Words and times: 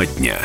Тема 0.00 0.06
дня. 0.06 0.38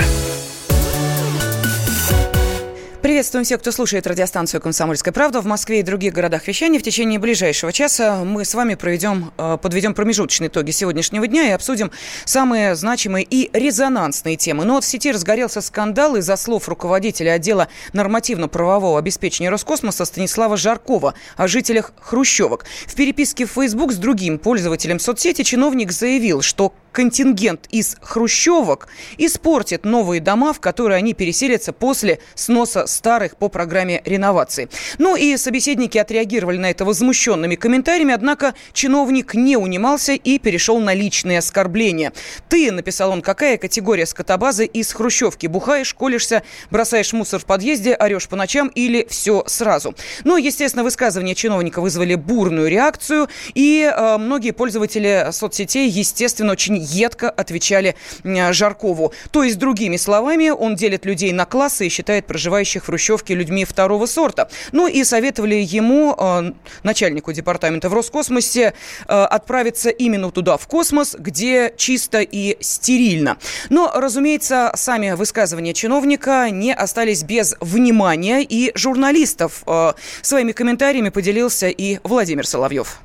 Приветствуем 3.01 3.46
всех, 3.46 3.62
кто 3.62 3.71
слушает 3.71 4.07
радиостанцию 4.07 4.59
«Комсомольская 4.59 5.13
правда» 5.13 5.39
в 5.39 5.46
Москве 5.46 5.79
и 5.79 5.83
других 5.83 6.12
городах 6.12 6.47
вещания. 6.47 6.79
В 6.79 6.83
течение 6.83 7.19
ближайшего 7.19 7.71
часа 7.71 8.23
мы 8.26 8.44
с 8.44 8.55
вами 8.55 8.73
проведем, 8.76 9.31
э, 9.37 9.57
подведем 9.62 9.94
промежуточные 9.94 10.47
итоги 10.47 10.71
сегодняшнего 10.71 11.28
дня 11.28 11.47
и 11.47 11.51
обсудим 11.51 11.91
самые 12.26 12.76
значимые 12.76 13.23
и 13.23 13.49
резонансные 13.53 14.35
темы. 14.35 14.65
Но 14.65 14.73
вот 14.73 14.83
в 14.83 14.87
сети 14.87 15.12
разгорелся 15.12 15.62
скандал 15.62 16.16
из-за 16.16 16.35
слов 16.35 16.67
руководителя 16.67 17.34
отдела 17.34 17.67
нормативно-правового 17.94 18.98
обеспечения 18.98 19.52
Роскосмоса 19.52 20.03
Станислава 20.03 20.58
Жаркова 20.58 21.13
о 21.38 21.48
жителях 21.48 21.94
Хрущевок. 22.02 22.66
В 22.88 22.95
переписке 22.95 23.45
в 23.45 23.52
Facebook 23.52 23.93
с 23.93 23.97
другим 23.97 24.39
пользователем 24.39 24.99
соцсети 24.99 25.43
чиновник 25.43 25.91
заявил, 25.91 26.41
что 26.41 26.73
контингент 26.95 27.67
из 27.72 27.98
хрущевок 28.02 28.88
испортит 29.17 29.84
новые 29.84 30.22
дома, 30.22 30.54
в 30.54 30.62
которые 30.62 30.98
они 30.98 31.13
переселятся 31.13 31.73
после 31.73 32.20
сноса 32.35 32.88
старых 32.88 33.35
по 33.35 33.49
программе 33.49 34.02
реновации. 34.05 34.70
Ну 34.98 35.18
и 35.18 35.35
собеседники 35.35 35.98
отреагировали 35.98 36.58
на 36.58 36.71
это 36.71 36.85
возмущенными 36.85 37.55
комментариями, 37.55 38.13
однако 38.13 38.54
чиновник 38.71 39.34
не 39.34 39.58
унимался 39.58 40.13
и 40.13 40.40
перешел 40.40 40.80
на 40.80 40.94
личные 40.94 41.40
оскорбления. 41.40 42.13
«Ты»,— 42.48 42.71
написал 42.73 43.12
он,— 43.12 43.21
«какая 43.23 43.57
категория 43.57 44.05
скотобазы 44.05 44.66
из 44.66 44.93
хрущевки? 44.93 45.48
Бухаешь, 45.48 45.93
колешься, 45.93 46.43
бросаешь 46.71 47.12
мусор 47.12 47.41
в 47.41 47.46
подъезде, 47.46 47.93
орешь 47.93 48.30
по 48.30 48.38
ночам 48.38 48.70
или 48.70 49.05
все 49.09 49.43
сразу?» 49.48 49.96
Ну, 50.23 50.38
естественно, 50.38 50.85
высказывания 50.85 51.35
чиновника 51.35 51.82
вызвали 51.82 52.16
бурную 52.16 52.70
реакцию, 52.70 53.27
и 53.54 53.84
э, 53.84 54.18
многие 54.18 54.52
пользователи 54.52 55.27
соцсетей, 55.32 55.90
естественно, 55.90 56.54
очень 56.54 56.84
едко 56.85 57.29
отвечали 57.29 57.95
Жаркову. 58.23 59.13
То 59.31 59.43
есть, 59.43 59.57
другими 59.57 59.97
словами, 59.97 60.49
он 60.49 60.75
делит 60.75 61.05
людей 61.05 61.31
на 61.31 61.45
классы 61.45 61.87
и 61.87 61.89
считает 61.89 62.25
проживающих 62.25 62.83
в 62.83 62.85
Хрущевке 62.85 63.35
людьми 63.35 63.65
второго 63.65 64.05
сорта. 64.05 64.50
Ну 64.72 64.88
и 64.88 65.03
советовали 65.03 65.56
ему, 65.56 66.16
э, 66.17 66.52
начальнику 66.83 67.33
департамента 67.33 67.89
в 67.89 67.94
Роскосмосе, 67.94 68.73
э, 69.08 69.23
отправиться 69.23 69.89
именно 69.89 70.31
туда, 70.31 70.58
в 70.58 70.67
космос, 70.67 71.16
где 71.17 71.73
чисто 71.78 72.22
и 72.22 72.58
стерильно. 72.61 73.38
Но, 73.69 73.91
разумеется, 73.94 74.72
сами 74.75 75.11
высказывания 75.11 75.73
чиновника 75.73 76.50
не 76.52 76.73
остались 76.73 77.23
без 77.23 77.56
внимания, 77.59 78.41
и 78.41 78.72
журналистов 78.75 79.63
э, 79.66 79.94
своими 80.22 80.52
комментариями 80.52 81.09
поделился 81.09 81.69
и 81.69 82.00
Владимир 82.03 82.45
Соловьев. 82.47 83.05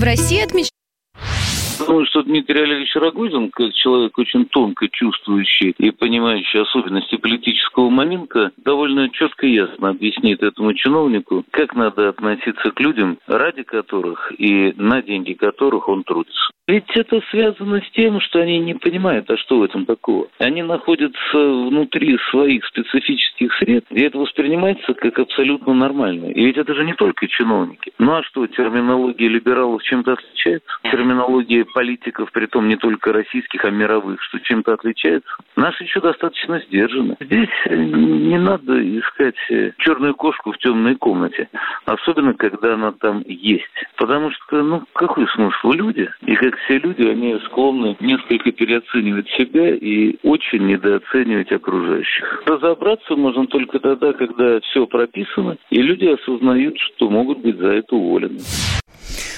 В 0.00 0.02
России 0.02 0.42
отмечают 0.42 0.79
Думаю, 1.90 2.06
что 2.06 2.22
Дмитрий 2.22 2.60
Олегович 2.60 2.94
Рогозин, 2.94 3.50
как 3.50 3.74
человек 3.74 4.16
очень 4.16 4.44
тонко 4.44 4.86
чувствующий 4.92 5.74
и 5.76 5.90
понимающий 5.90 6.60
особенности 6.60 7.16
политического 7.16 7.90
момента, 7.90 8.52
довольно 8.58 9.08
четко 9.10 9.48
и 9.48 9.54
ясно 9.54 9.88
объяснит 9.88 10.40
этому 10.40 10.72
чиновнику, 10.74 11.44
как 11.50 11.74
надо 11.74 12.10
относиться 12.10 12.70
к 12.70 12.78
людям, 12.78 13.18
ради 13.26 13.64
которых 13.64 14.32
и 14.38 14.72
на 14.76 15.02
деньги 15.02 15.32
которых 15.32 15.88
он 15.88 16.04
трудится. 16.04 16.52
Ведь 16.70 16.84
это 16.94 17.20
связано 17.32 17.80
с 17.80 17.90
тем, 17.90 18.20
что 18.20 18.38
они 18.38 18.60
не 18.60 18.74
понимают, 18.74 19.28
а 19.28 19.36
что 19.36 19.58
в 19.58 19.64
этом 19.64 19.86
такого. 19.86 20.28
Они 20.38 20.62
находятся 20.62 21.18
внутри 21.34 22.16
своих 22.30 22.64
специфических 22.66 23.52
сред, 23.54 23.86
и 23.90 24.02
это 24.02 24.18
воспринимается 24.18 24.94
как 24.94 25.18
абсолютно 25.18 25.74
нормально. 25.74 26.26
И 26.26 26.44
ведь 26.44 26.56
это 26.56 26.72
же 26.74 26.84
не 26.84 26.94
только 26.94 27.26
чиновники. 27.26 27.90
Ну 27.98 28.12
а 28.12 28.22
что, 28.22 28.46
терминология 28.46 29.26
либералов 29.26 29.82
чем-то 29.82 30.12
отличается? 30.12 30.68
Терминология 30.84 31.64
политиков, 31.80 32.30
при 32.32 32.44
том 32.44 32.68
не 32.68 32.76
только 32.76 33.10
российских, 33.10 33.64
а 33.64 33.70
мировых, 33.70 34.22
что 34.24 34.38
чем-то 34.40 34.74
отличается? 34.74 35.30
Наши 35.56 35.84
еще 35.84 36.00
достаточно 36.00 36.60
сдержаны. 36.60 37.16
Здесь 37.20 37.48
не 37.70 38.38
надо 38.38 38.74
искать 38.98 39.36
черную 39.78 40.14
кошку 40.14 40.52
в 40.52 40.58
темной 40.58 40.96
комнате, 40.96 41.48
особенно 41.86 42.34
когда 42.34 42.74
она 42.74 42.92
там 42.92 43.22
есть. 43.26 43.64
Потому 43.96 44.30
что, 44.30 44.62
ну, 44.62 44.82
какой 44.92 45.26
смысл? 45.28 45.72
Люди, 45.72 46.10
и 46.26 46.34
как 46.36 46.54
все 46.58 46.78
люди, 46.78 47.02
они 47.02 47.38
склонны 47.46 47.96
несколько 48.00 48.52
переоценивать 48.52 49.28
себя 49.30 49.74
и 49.74 50.18
очень 50.22 50.66
недооценивать 50.66 51.50
окружающих. 51.50 52.42
Разобраться 52.44 53.16
можно 53.16 53.46
только 53.46 53.78
тогда, 53.78 54.12
когда 54.12 54.60
все 54.60 54.86
прописано, 54.86 55.56
и 55.70 55.80
люди 55.80 56.04
осознают, 56.04 56.76
что 56.78 57.08
могут 57.08 57.38
быть 57.38 57.56
за 57.56 57.68
это 57.68 57.96
уволены. 57.96 58.40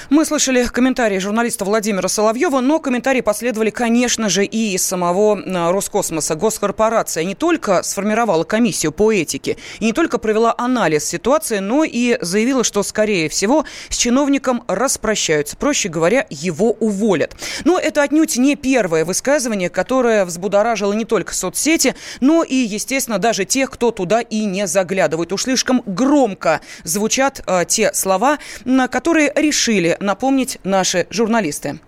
Мы 0.09 0.25
слышали 0.25 0.65
комментарии 0.65 1.17
журналиста 1.17 1.63
Владимира 1.63 2.09
Соловьева, 2.09 2.59
но 2.59 2.79
комментарии 2.79 3.21
последовали, 3.21 3.69
конечно 3.69 4.27
же, 4.27 4.43
и 4.43 4.73
из 4.73 4.85
самого 4.85 5.39
э, 5.39 5.71
Роскосмоса. 5.71 6.35
Госкорпорация 6.35 7.23
не 7.23 7.35
только 7.35 7.83
сформировала 7.83 8.43
комиссию 8.43 8.91
по 8.91 9.13
этике 9.13 9.57
и 9.79 9.85
не 9.85 9.93
только 9.93 10.17
провела 10.17 10.53
анализ 10.57 11.05
ситуации, 11.05 11.59
но 11.59 11.83
и 11.85 12.17
заявила, 12.21 12.63
что, 12.63 12.83
скорее 12.83 13.29
всего, 13.29 13.65
с 13.89 13.95
чиновником 13.95 14.63
распрощаются. 14.67 15.55
Проще 15.55 15.89
говоря, 15.89 16.27
его 16.29 16.71
уволят. 16.71 17.35
Но 17.63 17.79
это 17.79 18.01
отнюдь 18.01 18.35
не 18.37 18.55
первое 18.55 19.05
высказывание, 19.05 19.69
которое 19.69 20.25
взбудоражило 20.25 20.93
не 20.93 21.05
только 21.05 21.33
соцсети, 21.33 21.95
но 22.19 22.43
и, 22.43 22.55
естественно, 22.55 23.19
даже 23.19 23.45
тех, 23.45 23.71
кто 23.71 23.91
туда 23.91 24.19
и 24.21 24.43
не 24.45 24.67
заглядывает. 24.67 25.31
Уж 25.31 25.43
слишком 25.43 25.81
громко 25.85 26.61
звучат 26.83 27.41
э, 27.47 27.63
те 27.67 27.93
слова, 27.93 28.39
на 28.65 28.87
которые 28.87 29.31
решили 29.35 29.92
напомнить 29.99 30.59
наши 30.63 31.07
журналисты. 31.09 31.79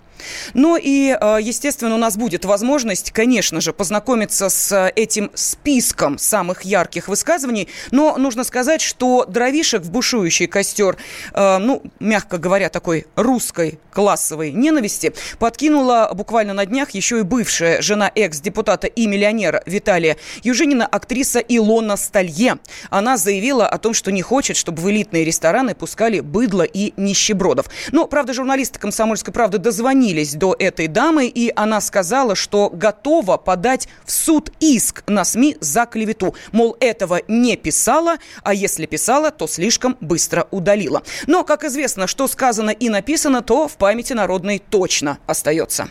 Ну 0.54 0.78
и, 0.78 1.18
э, 1.20 1.38
естественно, 1.42 1.96
у 1.96 1.98
нас 1.98 2.18
будет 2.18 2.46
возможность, 2.46 3.12
конечно 3.12 3.62
же, 3.62 3.74
познакомиться 3.74 4.50
с 4.50 4.92
этим 4.96 5.32
списком 5.34 6.18
самых 6.18 6.64
ярких 6.64 7.08
высказываний. 7.08 7.68
Но 7.92 8.18
нужно 8.18 8.44
сказать, 8.44 8.82
что 8.82 9.26
дровишек 9.26 9.82
в 9.84 9.92
бушующий 9.92 10.48
костер, 10.48 10.98
э, 11.34 11.58
ну, 11.58 11.84
мягко 12.00 12.38
говоря, 12.38 12.70
такой 12.70 13.08
русской 13.16 13.80
классовой 13.92 14.52
ненависти, 14.52 15.14
подкинула 15.40 16.12
буквально 16.14 16.54
на 16.54 16.66
днях 16.66 16.92
еще 16.92 17.20
и 17.20 17.24
бывшая 17.24 17.82
жена 17.82 18.12
экс-депутата 18.14 18.88
и 18.88 19.08
миллионера 19.08 19.62
Виталия 19.66 20.18
Южинина, 20.44 20.86
актриса 20.86 21.40
Илона 21.40 21.98
Сталье. 21.98 22.58
Она 22.90 23.18
заявила 23.18 23.68
о 23.68 23.78
том, 23.78 23.94
что 23.94 24.12
не 24.12 24.22
хочет, 24.22 24.58
чтобы 24.58 24.82
в 24.82 24.90
элитные 24.90 25.24
рестораны 25.24 25.76
пускали 25.76 26.20
быдло 26.20 26.64
и 26.64 26.94
нищебродов. 26.98 27.68
Но, 27.92 28.08
правда, 28.08 28.34
журналисты 28.34 28.80
«Комсомольской 28.80 29.34
правды» 29.34 29.58
дозвонили 29.58 30.05
дозвонились 30.06 30.36
до 30.36 30.56
этой 30.60 30.88
дамы, 30.88 31.28
и 31.28 31.52
она 31.56 31.82
сказала, 31.82 32.36
что 32.36 32.70
готова 32.70 33.38
подать 33.38 33.88
в 34.06 34.12
суд 34.12 34.52
иск 34.60 35.04
на 35.08 35.26
СМИ 35.26 35.58
за 35.60 35.86
клевету. 35.86 36.36
Мол, 36.52 36.78
этого 36.80 37.22
не 37.28 37.58
писала, 37.58 38.18
а 38.44 38.54
если 38.54 38.86
писала, 38.86 39.32
то 39.32 39.48
слишком 39.48 39.98
быстро 40.02 40.48
удалила. 40.52 41.02
Но, 41.28 41.44
как 41.44 41.64
известно, 41.64 42.08
что 42.08 42.28
сказано 42.28 42.70
и 42.70 42.90
написано, 42.90 43.42
то 43.42 43.68
в 43.68 43.78
памяти 43.78 44.14
народной 44.14 44.60
точно 44.60 45.18
остается. 45.28 45.90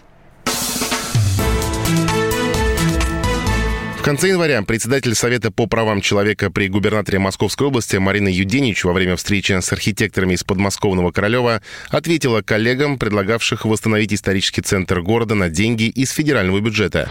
Конце 4.04 4.28
января 4.28 4.60
председатель 4.60 5.14
Совета 5.14 5.50
по 5.50 5.66
правам 5.66 6.02
человека 6.02 6.50
при 6.50 6.68
губернаторе 6.68 7.18
Московской 7.18 7.68
области 7.68 7.96
Марина 7.96 8.28
Юденич 8.28 8.84
во 8.84 8.92
время 8.92 9.16
встречи 9.16 9.58
с 9.58 9.72
архитекторами 9.72 10.34
из 10.34 10.44
подмосковного 10.44 11.10
Королева 11.10 11.62
ответила 11.88 12.42
коллегам, 12.42 12.98
предлагавших 12.98 13.64
восстановить 13.64 14.12
исторический 14.12 14.60
центр 14.60 15.00
города 15.00 15.34
на 15.34 15.48
деньги 15.48 15.84
из 15.84 16.10
федерального 16.10 16.60
бюджета. 16.60 17.08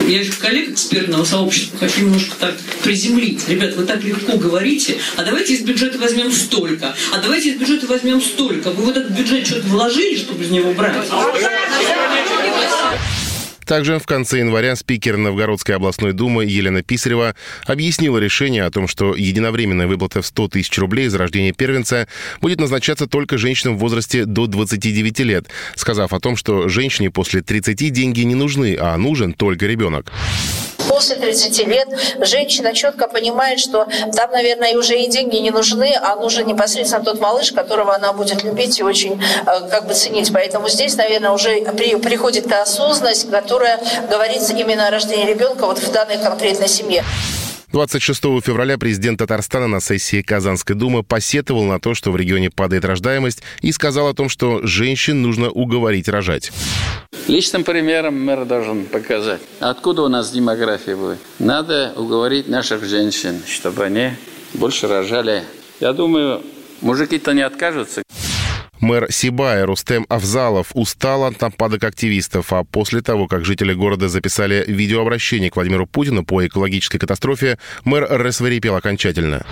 Я 0.00 0.18
еще 0.18 0.32
коллег 0.32 0.70
экспертного 0.70 1.24
сообщества 1.24 1.78
хочу 1.78 2.00
немножко 2.00 2.34
так 2.40 2.56
приземлить. 2.82 3.48
Ребят, 3.48 3.76
вы 3.76 3.84
так 3.84 4.02
легко 4.02 4.36
говорите, 4.36 4.96
а 5.16 5.22
давайте 5.22 5.54
из 5.54 5.60
бюджета 5.60 5.96
возьмем 5.98 6.32
столько, 6.32 6.96
а 7.12 7.22
давайте 7.22 7.50
из 7.50 7.60
бюджета 7.60 7.86
возьмем 7.86 8.20
столько. 8.20 8.72
Вы 8.72 8.86
вот 8.86 8.96
этот 8.96 9.12
бюджет 9.12 9.46
что-то 9.46 9.68
вложили, 9.68 10.16
чтобы 10.16 10.42
из 10.42 10.50
него 10.50 10.72
брать? 10.72 11.06
Также 13.66 13.98
в 13.98 14.06
конце 14.06 14.38
января 14.38 14.76
спикер 14.76 15.16
Новгородской 15.16 15.74
областной 15.74 16.12
думы 16.12 16.44
Елена 16.44 16.82
Писарева 16.84 17.34
объяснила 17.66 18.18
решение 18.18 18.64
о 18.64 18.70
том, 18.70 18.86
что 18.86 19.16
единовременная 19.16 19.88
выплата 19.88 20.22
в 20.22 20.26
100 20.26 20.48
тысяч 20.48 20.78
рублей 20.78 21.08
за 21.08 21.18
рождение 21.18 21.52
первенца 21.52 22.06
будет 22.40 22.60
назначаться 22.60 23.08
только 23.08 23.38
женщинам 23.38 23.76
в 23.76 23.80
возрасте 23.80 24.24
до 24.24 24.46
29 24.46 25.18
лет, 25.20 25.48
сказав 25.74 26.12
о 26.12 26.20
том, 26.20 26.36
что 26.36 26.68
женщине 26.68 27.10
после 27.10 27.42
30 27.42 27.92
деньги 27.92 28.20
не 28.20 28.36
нужны, 28.36 28.76
а 28.78 28.96
нужен 28.96 29.32
только 29.32 29.66
ребенок 29.66 30.12
после 30.88 31.16
30 31.16 31.66
лет 31.66 31.88
женщина 32.20 32.72
четко 32.74 33.08
понимает, 33.08 33.60
что 33.60 33.86
там, 34.14 34.30
наверное, 34.30 34.76
уже 34.76 34.98
и 34.98 35.08
деньги 35.08 35.36
не 35.36 35.50
нужны, 35.50 35.94
а 36.00 36.16
нужен 36.16 36.46
непосредственно 36.46 37.04
тот 37.04 37.20
малыш, 37.20 37.52
которого 37.52 37.94
она 37.94 38.12
будет 38.12 38.42
любить 38.44 38.78
и 38.78 38.82
очень 38.82 39.22
э, 39.22 39.68
как 39.70 39.86
бы 39.86 39.94
ценить. 39.94 40.32
Поэтому 40.32 40.68
здесь, 40.68 40.96
наверное, 40.96 41.30
уже 41.30 41.62
при, 41.72 41.96
приходит 41.96 42.48
та 42.48 42.62
осознанность, 42.62 43.30
которая 43.30 43.80
говорится 44.10 44.54
именно 44.54 44.88
о 44.88 44.90
рождении 44.90 45.26
ребенка 45.26 45.66
вот 45.66 45.78
в 45.78 45.92
данной 45.92 46.18
конкретной 46.18 46.68
семье. 46.68 47.04
26 47.72 48.22
февраля 48.42 48.78
президент 48.78 49.18
Татарстана 49.18 49.66
на 49.66 49.80
сессии 49.80 50.22
Казанской 50.22 50.76
думы 50.76 51.02
посетовал 51.02 51.64
на 51.64 51.80
то, 51.80 51.94
что 51.94 52.12
в 52.12 52.16
регионе 52.16 52.50
падает 52.50 52.84
рождаемость, 52.84 53.42
и 53.60 53.72
сказал 53.72 54.08
о 54.08 54.14
том, 54.14 54.28
что 54.28 54.60
женщин 54.64 55.22
нужно 55.22 55.50
уговорить 55.50 56.08
рожать. 56.08 56.52
Личным 57.26 57.64
примером 57.64 58.24
мэр 58.24 58.44
должен 58.44 58.86
показать, 58.86 59.40
откуда 59.58 60.02
у 60.02 60.08
нас 60.08 60.30
демография 60.30 60.94
будет. 60.94 61.18
Надо 61.40 61.92
уговорить 61.96 62.48
наших 62.48 62.84
женщин, 62.84 63.42
чтобы 63.46 63.84
они 63.84 64.10
больше 64.54 64.86
рожали. 64.86 65.42
Я 65.80 65.92
думаю, 65.92 66.42
мужики-то 66.80 67.32
не 67.32 67.42
откажутся. 67.42 68.02
Мэр 68.86 69.08
Сибая 69.10 69.66
Рустем 69.66 70.06
Авзалов 70.08 70.68
устал 70.72 71.24
от 71.24 71.40
нападок 71.40 71.82
активистов, 71.82 72.52
а 72.52 72.62
после 72.62 73.00
того, 73.00 73.26
как 73.26 73.44
жители 73.44 73.74
города 73.74 74.08
записали 74.08 74.64
видеообращение 74.68 75.50
к 75.50 75.56
Владимиру 75.56 75.88
Путину 75.88 76.24
по 76.24 76.46
экологической 76.46 76.98
катастрофе, 76.98 77.58
мэр 77.82 78.06
рассверепел 78.08 78.76
окончательно. 78.76 79.44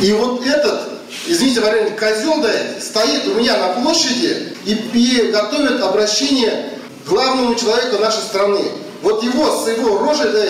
И 0.00 0.10
вот 0.12 0.46
этот, 0.46 0.88
извините, 1.26 1.60
вариант, 1.60 2.00
козел 2.00 2.40
да, 2.40 2.80
стоит 2.80 3.26
у 3.26 3.38
меня 3.38 3.58
на 3.58 3.82
площади 3.82 4.54
и, 4.64 4.72
и 4.72 5.30
готовит 5.30 5.78
обращение 5.82 6.78
главному 7.06 7.56
человеку 7.56 8.00
нашей 8.00 8.22
страны. 8.22 8.62
Вот 9.02 9.22
его 9.22 9.64
с 9.64 9.68
его 9.68 9.98
рожей, 9.98 10.32
да, 10.32 10.46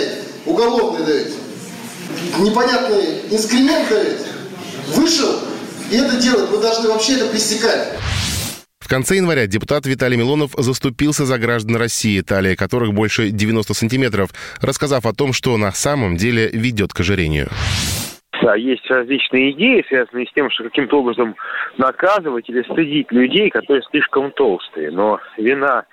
уголовный, 0.49 1.05
да, 1.05 2.39
непонятный 2.39 3.23
инскремент, 3.33 3.89
да, 3.91 3.99
вышел 4.95 5.41
и 5.91 5.97
это 5.97 6.21
делать. 6.21 6.51
Мы 6.51 6.61
должны 6.61 6.89
вообще 6.89 7.15
это 7.15 7.27
пресекать. 7.27 7.95
В 8.81 8.89
конце 8.89 9.17
января 9.17 9.47
депутат 9.49 9.85
Виталий 9.87 10.17
Милонов 10.17 10.53
заступился 10.57 11.25
за 11.25 11.39
граждан 11.39 11.75
России, 11.75 12.21
талия 12.21 12.55
которых 12.55 12.95
больше 12.95 13.31
90 13.31 13.75
сантиметров, 13.75 14.31
рассказав 14.63 15.07
о 15.07 15.13
том, 15.13 15.33
что 15.33 15.57
на 15.57 15.73
самом 15.73 16.17
деле 16.17 16.49
ведет 16.53 16.93
к 16.93 17.01
ожирению. 17.01 17.49
Да, 18.43 18.55
есть 18.55 18.89
различные 18.89 19.51
идеи, 19.51 19.85
связанные 19.89 20.27
с 20.27 20.33
тем, 20.33 20.51
что 20.51 20.63
каким-то 20.63 21.01
образом 21.01 21.35
наказывать 21.79 22.49
или 22.49 22.63
стыдить 22.63 23.11
людей, 23.11 23.51
которые 23.51 23.83
слишком 23.91 24.31
толстые. 24.31 24.93
Но 24.93 25.19
вина 25.37 25.85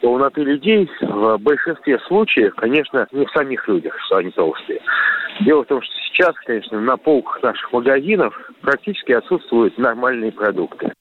полноты 0.00 0.42
людей 0.42 0.88
в 1.02 1.36
большинстве 1.36 1.98
случаев, 2.06 2.54
конечно, 2.54 3.06
не 3.12 3.26
в 3.26 3.30
самих 3.32 3.68
людях, 3.68 3.94
что 4.06 4.16
они 4.16 4.30
толстые. 4.30 4.80
Дело 5.40 5.62
в 5.62 5.66
том, 5.66 5.80
что 5.82 5.92
сейчас, 6.10 6.34
конечно, 6.44 6.80
на 6.80 6.96
полках 6.96 7.42
наших 7.42 7.72
магазинов 7.72 8.34
практически 8.60 9.12
отсутствуют 9.12 9.78
нормальные 9.78 10.32
продукты. 10.32 10.92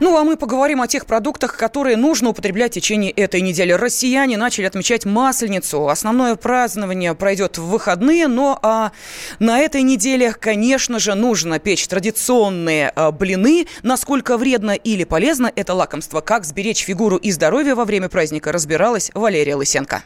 Ну, 0.00 0.16
а 0.16 0.22
мы 0.22 0.36
поговорим 0.36 0.80
о 0.80 0.86
тех 0.86 1.06
продуктах, 1.06 1.56
которые 1.56 1.96
нужно 1.96 2.28
употреблять 2.28 2.70
в 2.70 2.74
течение 2.76 3.10
этой 3.10 3.40
недели. 3.40 3.72
Россияне 3.72 4.36
начали 4.36 4.66
отмечать 4.66 5.04
Масленицу. 5.04 5.88
Основное 5.88 6.36
празднование 6.36 7.14
пройдет 7.14 7.58
в 7.58 7.66
выходные, 7.66 8.28
но 8.28 8.60
а, 8.62 8.92
на 9.40 9.58
этой 9.58 9.82
неделе, 9.82 10.32
конечно 10.32 11.00
же, 11.00 11.14
нужно 11.14 11.58
печь 11.58 11.88
традиционные 11.88 12.92
а, 12.94 13.10
блины. 13.10 13.66
Насколько 13.82 14.38
вредно 14.38 14.70
или 14.70 15.02
полезно 15.02 15.50
это 15.54 15.74
лакомство, 15.74 16.20
как 16.20 16.44
сберечь 16.44 16.84
фигуру 16.84 17.16
и 17.16 17.32
здоровье 17.32 17.74
во 17.74 17.84
время 17.84 18.08
праздника, 18.08 18.52
разбиралась 18.52 19.10
Валерия 19.14 19.56
Лысенко. 19.56 20.04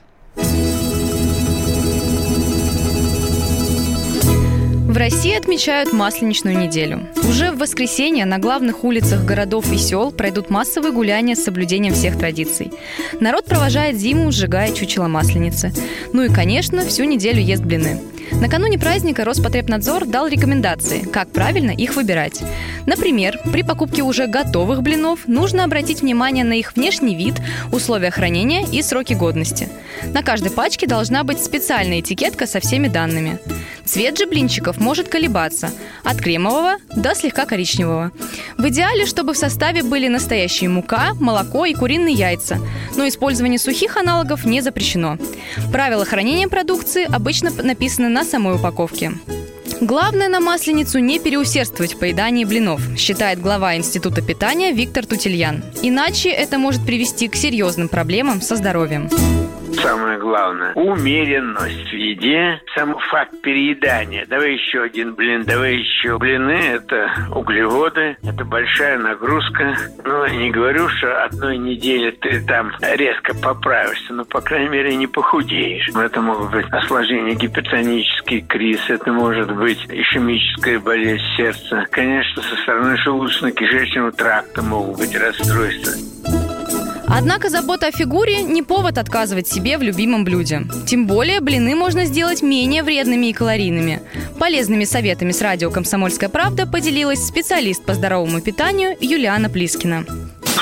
В 4.92 4.96
России 4.98 5.34
отмечают 5.34 5.94
Масленичную 5.94 6.58
неделю. 6.58 7.08
Уже 7.26 7.50
в 7.50 7.56
воскресенье 7.56 8.26
на 8.26 8.38
главных 8.38 8.84
улицах 8.84 9.24
городов 9.24 9.72
и 9.72 9.78
сел 9.78 10.12
пройдут 10.12 10.50
массовые 10.50 10.92
гуляния 10.92 11.34
с 11.34 11.42
соблюдением 11.42 11.94
всех 11.94 12.18
традиций. 12.18 12.70
Народ 13.18 13.46
провожает 13.46 13.96
зиму, 13.96 14.30
сжигая 14.30 14.70
чучело 14.74 15.08
Масленицы. 15.08 15.72
Ну 16.12 16.24
и, 16.24 16.28
конечно, 16.28 16.84
всю 16.84 17.04
неделю 17.04 17.40
ест 17.40 17.62
блины. 17.62 18.02
Накануне 18.32 18.78
праздника 18.78 19.24
Роспотребнадзор 19.24 20.04
дал 20.06 20.26
рекомендации, 20.26 21.00
как 21.00 21.30
правильно 21.30 21.70
их 21.70 21.96
выбирать. 21.96 22.42
Например, 22.84 23.38
при 23.50 23.62
покупке 23.62 24.02
уже 24.02 24.26
готовых 24.26 24.82
блинов 24.82 25.20
нужно 25.26 25.64
обратить 25.64 26.02
внимание 26.02 26.44
на 26.44 26.54
их 26.54 26.74
внешний 26.76 27.14
вид, 27.14 27.34
условия 27.72 28.10
хранения 28.10 28.66
и 28.70 28.82
сроки 28.82 29.14
годности. 29.14 29.68
На 30.12 30.22
каждой 30.22 30.50
пачке 30.50 30.86
должна 30.86 31.24
быть 31.24 31.42
специальная 31.42 32.00
этикетка 32.00 32.46
со 32.46 32.60
всеми 32.60 32.88
данными. 32.88 33.38
Цвет 33.84 34.18
же 34.18 34.26
блинчиков 34.26 34.78
может 34.78 35.08
колебаться 35.08 35.70
от 36.04 36.18
кремового 36.18 36.76
до 36.94 37.14
слегка 37.14 37.46
коричневого. 37.46 38.12
В 38.56 38.68
идеале, 38.68 39.06
чтобы 39.06 39.34
в 39.34 39.38
составе 39.38 39.82
были 39.82 40.08
настоящие 40.08 40.70
мука, 40.70 41.14
молоко 41.14 41.64
и 41.64 41.74
куриные 41.74 42.14
яйца, 42.14 42.58
но 42.96 43.06
использование 43.08 43.58
сухих 43.58 43.96
аналогов 43.96 44.44
не 44.44 44.60
запрещено. 44.60 45.18
Правила 45.72 46.04
хранения 46.04 46.48
продукции 46.48 47.06
обычно 47.12 47.50
написаны 47.50 48.08
на 48.08 48.24
самой 48.24 48.56
упаковке. 48.56 49.12
Главное 49.80 50.28
на 50.28 50.38
Масленицу 50.38 51.00
не 51.00 51.18
переусердствовать 51.18 51.94
в 51.94 51.98
поедании 51.98 52.44
блинов, 52.44 52.80
считает 52.96 53.40
глава 53.40 53.74
Института 53.74 54.22
питания 54.22 54.72
Виктор 54.72 55.04
Тутельян. 55.04 55.64
Иначе 55.82 56.28
это 56.30 56.56
может 56.56 56.86
привести 56.86 57.26
к 57.26 57.34
серьезным 57.34 57.88
проблемам 57.88 58.40
со 58.40 58.54
здоровьем 58.54 59.10
самое 59.74 60.18
главное. 60.18 60.72
Умеренность 60.74 61.90
в 61.90 61.96
еде, 61.96 62.60
сам 62.74 62.96
факт 63.10 63.40
переедания. 63.42 64.26
Давай 64.26 64.52
еще 64.52 64.82
один 64.82 65.14
блин, 65.14 65.44
давай 65.44 65.76
еще. 65.76 66.18
Блины– 66.18 66.52
это 66.72 67.12
углеводы, 67.34 68.16
это 68.22 68.44
большая 68.44 68.98
нагрузка. 68.98 69.76
Ну, 70.04 70.26
не 70.26 70.50
говорю, 70.50 70.88
что 70.88 71.24
одной 71.24 71.58
недели 71.58 72.10
ты 72.10 72.44
там 72.44 72.72
резко 72.80 73.34
поправишься, 73.34 74.12
но, 74.12 74.24
по 74.24 74.40
крайней 74.40 74.68
мере, 74.68 74.94
не 74.96 75.06
похудеешь. 75.06 75.88
Это 75.94 76.20
могут 76.20 76.50
быть 76.50 76.66
осложнения, 76.70 77.34
гипертонический 77.34 78.40
криз, 78.42 78.80
это 78.88 79.12
может 79.12 79.54
быть 79.54 79.84
ишемическая 79.88 80.78
болезнь 80.80 81.22
сердца. 81.36 81.86
Конечно, 81.90 82.42
со 82.42 82.56
стороны 82.56 82.96
желудочно-кишечного 83.04 84.12
тракта 84.12 84.62
могут 84.62 84.98
быть 84.98 85.16
расстройства. 85.16 85.92
Однако 87.14 87.50
забота 87.50 87.88
о 87.88 87.90
фигуре 87.92 88.42
не 88.42 88.62
повод 88.62 88.96
отказывать 88.96 89.46
себе 89.46 89.76
в 89.76 89.82
любимом 89.82 90.24
блюде. 90.24 90.62
Тем 90.86 91.06
более 91.06 91.40
блины 91.40 91.74
можно 91.74 92.06
сделать 92.06 92.40
менее 92.40 92.82
вредными 92.82 93.26
и 93.26 93.32
калорийными. 93.34 94.00
Полезными 94.38 94.84
советами 94.84 95.32
с 95.32 95.42
радио 95.42 95.70
«Комсомольская 95.70 96.30
правда» 96.30 96.66
поделилась 96.66 97.26
специалист 97.26 97.84
по 97.84 97.92
здоровому 97.92 98.40
питанию 98.40 98.96
Юлиана 98.98 99.50
Плискина 99.50 100.06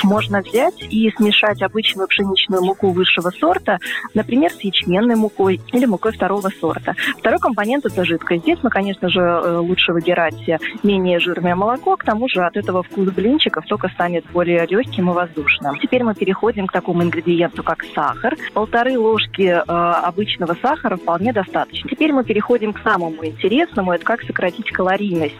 можно 0.04 0.40
взять 0.40 0.74
и 0.90 1.10
смешать 1.16 1.62
обычную 1.62 2.08
пшеничную 2.08 2.62
муку 2.62 2.90
высшего 2.90 3.30
сорта, 3.30 3.78
например, 4.14 4.50
с 4.50 4.60
ячменной 4.60 5.16
мукой 5.16 5.60
или 5.72 5.86
мукой 5.86 6.12
второго 6.12 6.50
сорта. 6.60 6.94
Второй 7.18 7.38
компонент– 7.38 7.84
это 7.86 8.04
жидкость. 8.04 8.42
Здесь 8.42 8.58
мы, 8.62 8.70
конечно 8.70 9.08
же, 9.08 9.20
э, 9.20 9.56
лучше 9.58 9.92
выбирать 9.92 10.48
менее 10.82 11.18
жирное 11.18 11.54
молоко, 11.54 11.96
к 11.96 12.04
тому 12.04 12.28
же 12.28 12.44
от 12.44 12.56
этого 12.56 12.82
вкус 12.82 13.10
блинчиков 13.10 13.64
только 13.66 13.88
станет 13.88 14.24
более 14.32 14.66
легким 14.66 15.10
и 15.10 15.14
воздушным. 15.14 15.78
Теперь 15.78 16.02
мы 16.02 16.14
переходим 16.14 16.66
к 16.66 16.72
такому 16.72 17.02
ингредиенту, 17.02 17.62
как 17.62 17.84
сахар. 17.94 18.36
Полторы 18.54 18.98
ложки 18.98 19.42
э, 19.42 19.60
обычного 19.62 20.56
сахара 20.60 20.96
вполне 20.96 21.32
достаточно. 21.32 21.88
Теперь 21.90 22.12
мы 22.12 22.24
переходим 22.24 22.72
к 22.72 22.80
самому 22.82 23.24
интересному, 23.24 23.92
это 23.92 24.04
как 24.04 24.22
сократить 24.22 24.70
калорийность 24.70 25.34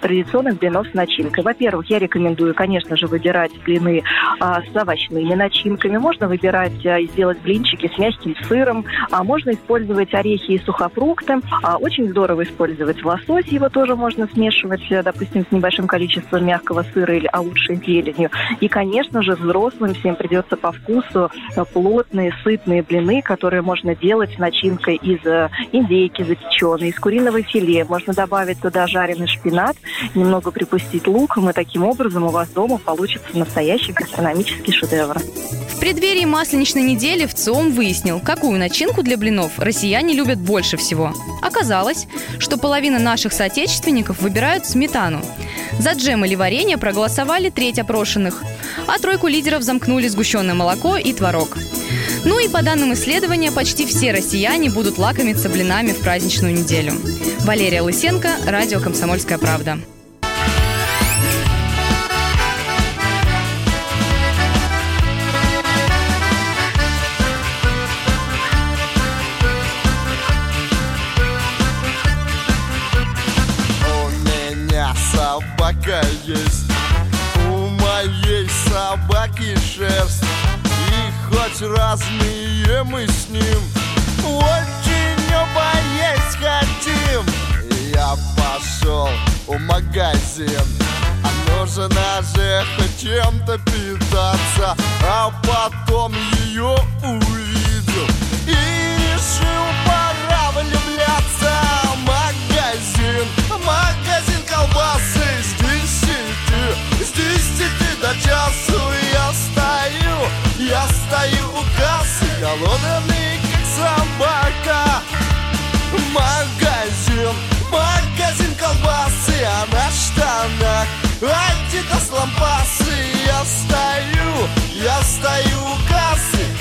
традиционных 0.00 0.58
блинов 0.58 0.88
с 0.88 0.94
начинкой. 0.94 1.44
Во-первых, 1.44 1.88
я 1.90 1.98
рекомендую, 1.98 2.54
конечно 2.54 2.96
же, 2.96 3.06
выбирать 3.06 3.52
блины 3.64 3.89
а, 4.38 4.62
с 4.62 4.76
овощными 4.76 5.34
начинками. 5.34 5.96
Можно 5.96 6.28
выбирать 6.28 6.84
а, 6.86 6.98
и 6.98 7.06
сделать 7.08 7.40
блинчики 7.40 7.90
с 7.94 7.98
мягким 7.98 8.36
сыром. 8.48 8.84
А 9.10 9.24
можно 9.24 9.50
использовать 9.50 10.12
орехи 10.14 10.52
и 10.52 10.58
сухофрукты. 10.58 11.40
А, 11.62 11.76
очень 11.76 12.08
здорово 12.08 12.44
использовать 12.44 13.02
лосось. 13.04 13.46
Его 13.46 13.68
тоже 13.68 13.96
можно 13.96 14.26
смешивать, 14.28 14.82
э, 14.90 15.02
допустим, 15.02 15.44
с 15.46 15.52
небольшим 15.52 15.86
количеством 15.86 16.46
мягкого 16.46 16.84
сыра 16.94 17.14
или, 17.16 17.28
а 17.32 17.40
лучше 17.40 17.74
зеленью. 17.74 18.30
И, 18.60 18.68
конечно 18.68 19.22
же, 19.22 19.32
взрослым 19.32 19.94
всем 19.94 20.16
придется 20.16 20.56
по 20.56 20.72
вкусу 20.72 21.30
э, 21.56 21.64
плотные, 21.72 22.34
сытные 22.44 22.82
блины, 22.82 23.22
которые 23.22 23.62
можно 23.62 23.94
делать 23.94 24.34
с 24.34 24.38
начинкой 24.38 24.96
из 24.96 25.24
э, 25.24 25.48
индейки 25.72 26.22
запеченной, 26.22 26.88
из 26.88 26.98
куриного 26.98 27.42
филе. 27.42 27.84
Можно 27.84 28.12
добавить 28.12 28.60
туда 28.60 28.86
жареный 28.86 29.26
шпинат, 29.26 29.76
немного 30.14 30.50
припустить 30.50 31.06
луком, 31.06 31.48
и 31.50 31.52
таким 31.52 31.84
образом 31.84 32.24
у 32.24 32.30
вас 32.30 32.50
дома 32.50 32.78
получится 32.78 33.38
настоящий 33.38 33.79
настоящий 33.80 33.92
гастрономический 33.92 34.72
шедевр. 34.72 35.18
В 35.18 35.80
преддверии 35.80 36.24
Масленичной 36.24 36.82
недели 36.82 37.26
в 37.26 37.34
ЦИОМ 37.34 37.72
выяснил, 37.72 38.20
какую 38.20 38.58
начинку 38.58 39.02
для 39.02 39.16
блинов 39.16 39.58
россияне 39.58 40.14
любят 40.14 40.38
больше 40.38 40.76
всего. 40.76 41.14
Оказалось, 41.40 42.06
что 42.38 42.58
половина 42.58 42.98
наших 42.98 43.32
соотечественников 43.32 44.20
выбирают 44.20 44.66
сметану. 44.66 45.22
За 45.78 45.92
джем 45.92 46.24
или 46.24 46.34
варенье 46.34 46.76
проголосовали 46.76 47.48
треть 47.48 47.78
опрошенных, 47.78 48.42
а 48.86 48.98
тройку 48.98 49.26
лидеров 49.26 49.62
замкнули 49.62 50.08
сгущенное 50.08 50.54
молоко 50.54 50.96
и 50.96 51.12
творог. 51.12 51.56
Ну 52.24 52.38
и 52.38 52.48
по 52.48 52.62
данным 52.62 52.92
исследования, 52.92 53.50
почти 53.50 53.86
все 53.86 54.12
россияне 54.12 54.68
будут 54.68 54.98
лакомиться 54.98 55.48
блинами 55.48 55.92
в 55.92 56.00
праздничную 56.00 56.54
неделю. 56.54 56.92
Валерия 57.40 57.80
Лысенко, 57.80 58.28
радио 58.46 58.80
«Комсомольская 58.80 59.38
правда». 59.38 59.78
Собака 75.70 76.06
есть. 76.24 76.66
У 77.48 77.68
моей 77.68 78.48
собаки 78.68 79.56
шерсть. 79.56 80.24
И 80.64 81.28
хоть 81.28 81.62
разные 81.62 82.82
мы 82.84 83.06
с 83.06 83.28
ним 83.28 83.60
Очень 84.24 85.34
оба 85.34 85.72
есть 85.94 86.36
хотим. 86.36 87.24
Я 87.94 88.16
пошел 88.36 89.08
в 89.46 89.58
магазин. 89.60 90.66
А 91.22 91.58
нужно 91.58 92.22
же 92.34 92.64
хоть 92.76 93.02
чем-то 93.02 93.58
питаться 93.58 94.74
А 95.06 95.30
потом 95.42 96.14
ее 96.44 96.76
увидел 97.02 98.19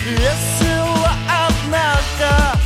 Весело, 0.09 1.09
однако 1.27 2.57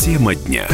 Тема 0.00 0.34
дня. 0.34 0.66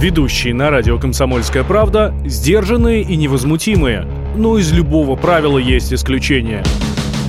Ведущие 0.00 0.52
на 0.52 0.68
радио 0.68 0.98
«Комсомольская 0.98 1.64
правда» 1.64 2.14
сдержанные 2.26 3.02
и 3.02 3.16
невозмутимые. 3.16 4.06
Но 4.36 4.58
из 4.58 4.70
любого 4.70 5.16
правила 5.16 5.56
есть 5.56 5.94
исключение. 5.94 6.62